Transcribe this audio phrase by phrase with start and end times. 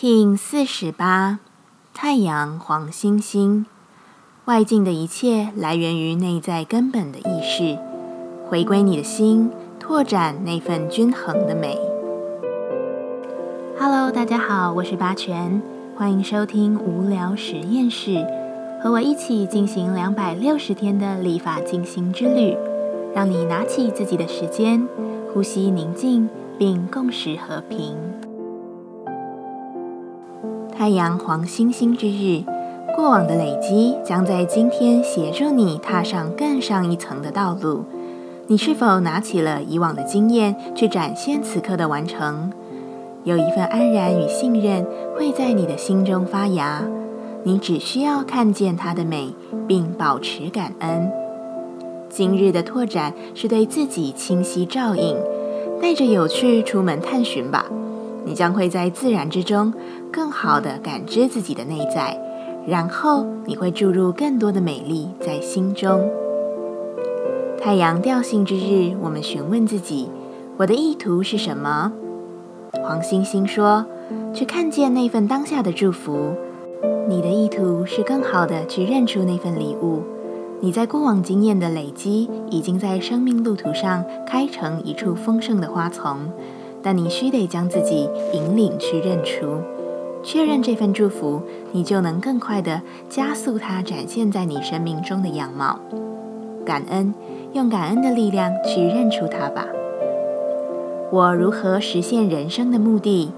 [0.00, 1.40] King 四十八，
[1.92, 3.66] 太阳黄星星。
[4.46, 7.78] 外境的一切来源于内在根本的意识，
[8.48, 11.78] 回归你的心，拓展那份均衡的美。
[13.78, 15.60] Hello，大家好，我是八全，
[15.94, 18.26] 欢迎收听无聊实验室，
[18.82, 22.56] 和我一起进行两百六十天的立法进行之旅，
[23.14, 24.88] 让你拿起自己的时间，
[25.34, 28.09] 呼吸宁静，并共识和平。
[30.80, 32.42] 太阳黄星星之日，
[32.96, 37.84] 过往的累积将在今天协助你踏上更上一层的道路。
[38.46, 42.50] 你是否拿起了以往的经验去展现此刻的完成？
[43.24, 46.82] 有一份安然与信任会在你的心中发芽。
[47.42, 49.34] 你只需要看见它的美，
[49.68, 51.12] 并保持感恩。
[52.08, 55.18] 今日的拓展是对自己清晰照应，
[55.82, 57.66] 带着有趣出门探寻吧。
[58.24, 59.72] 你将会在自然之中
[60.12, 62.18] 更好地感知自己的内在，
[62.66, 66.08] 然后你会注入更多的美丽在心中。
[67.60, 70.08] 太阳调性之日，我们询问自己：
[70.56, 71.92] 我的意图是什么？
[72.82, 73.84] 黄星星说：
[74.32, 76.34] 去看见那份当下的祝福。
[77.08, 80.02] 你的意图是更好的去认出那份礼物。
[80.60, 86.30] 你在过往经验的累积，已经在生命路途上开成一处丰盛的花丛。
[86.82, 89.60] 但你须得将自己引领去认出、
[90.22, 95.78] 确认这份祝福，你就能更快地加速它展现在你生命中的样貌。
[96.64, 97.14] 感恩，
[97.52, 99.66] 用感恩的力量去认出它吧。
[101.10, 103.32] 我如何实现人生的目的？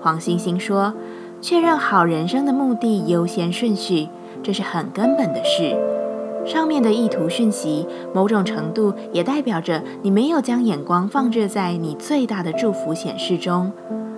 [0.00, 0.94] 黄星星说：
[1.40, 4.08] 确认好人生的目的优先顺序，
[4.42, 5.76] 这是很根本的事。
[6.46, 13.72] 上面的意图讯息，某种程度也代表着你没有将眼光放置在你最大的祝福显示中，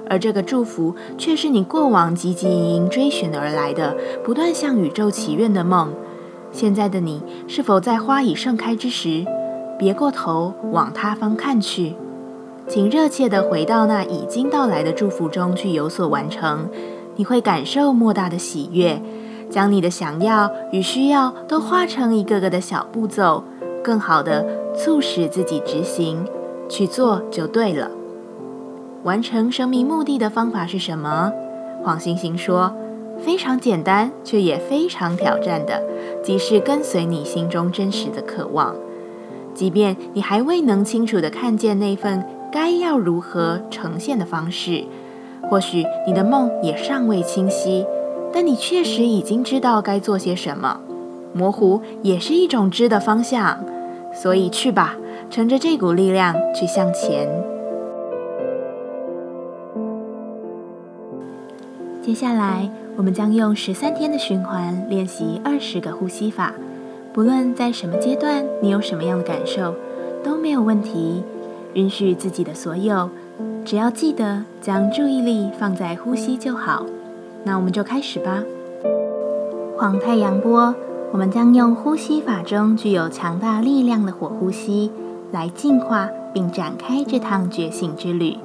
[0.08, 5.90] 而这个祝福却是你过往汲汲营营追寻而来的、不断向宇宙祈愿的梦。
[6.52, 9.24] 现在的你是否在花已盛开之时，
[9.78, 11.94] 别过头往他方看去？
[12.68, 16.68] 请热切地回到那已经到来的祝福中去有所完成，
[17.16, 19.00] 你会感受莫大的喜悦。
[19.50, 23.42] 将你的想要与需要都化成一个个的小步骤，
[23.82, 26.24] 更好的促使自己执行
[26.68, 27.90] 去做就对了。
[29.04, 31.32] 完成生命目的的方法是什么？
[31.82, 32.74] 黄星星说：
[33.18, 35.82] 非常简单，却也非常挑战的，
[36.22, 38.74] 即是跟随你心中真实的渴望。
[39.54, 44.84] 即便你还未能清楚的看见那份该要如何呈现的方式，
[45.48, 47.86] 或许你的梦也尚未清晰。
[48.32, 50.80] 但你确实已经知道该做些什么，
[51.32, 53.58] 模糊也是一种知的方向，
[54.14, 54.96] 所以去吧，
[55.30, 57.28] 乘着这股力量去向前。
[62.02, 66.54] 接下来，我们将用十三天的循环练习二十个呼吸法。
[67.12, 69.74] 不论在什么阶段，你有什么样的感受，
[70.22, 71.22] 都没有问题。
[71.74, 73.10] 允许自己的所有，
[73.64, 76.86] 只要记得将注意力放在呼吸就好。
[77.44, 78.42] 那我们就开始吧。
[79.76, 80.74] 黄太阳波，
[81.12, 84.90] 我们将用呼吸法中具有强大力量的火呼吸
[85.30, 88.36] 来净化并展开这趟觉醒之旅。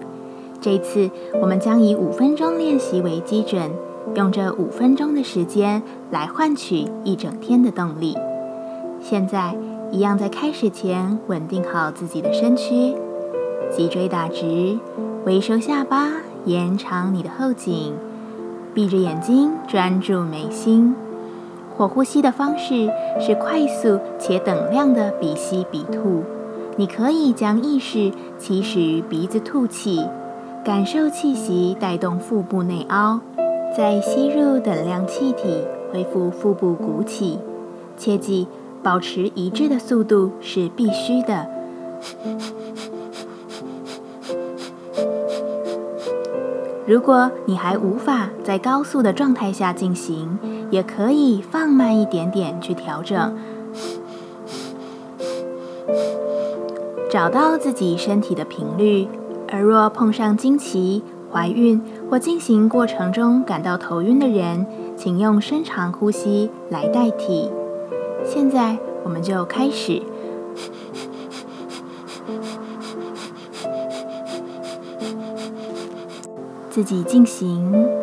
[0.62, 1.10] 这次
[1.42, 3.72] 我们将以五分钟练习为基准，
[4.16, 8.16] 用这五分钟的时间来换取一整天的动力。
[9.02, 9.58] 现在，
[9.92, 12.96] 一样在开始前稳定好自己的身躯，
[13.70, 14.80] 脊椎打直，
[15.26, 16.10] 微收下巴，
[16.46, 17.94] 延长你的后颈。
[18.74, 20.96] 闭着眼睛，专注眉心。
[21.76, 22.90] 火呼吸的方式
[23.20, 26.24] 是快速且等量的鼻吸鼻吐。
[26.76, 30.04] 你可以将意识起始于鼻子吐气，
[30.64, 33.20] 感受气息带动腹部内凹，
[33.78, 37.40] 再吸入等量气体，恢复腹部鼓起。
[37.96, 38.48] 切记，
[38.82, 41.48] 保持一致的速度是必须的。
[46.86, 50.38] 如果你还无法在高速的状态下进行，
[50.70, 53.38] 也可以放慢一点点去调整，
[57.10, 59.08] 找到自己身体的频率。
[59.50, 64.66] 而若碰上经期、怀孕或进行过程中感到头晕的人，
[64.98, 67.50] 请用深长呼吸来代替。
[68.26, 70.02] 现在，我们就开始。
[76.74, 78.03] 自己进行。